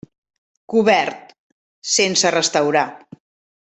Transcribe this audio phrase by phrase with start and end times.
[0.75, 1.31] Cobert:
[1.99, 2.87] sense restaurar.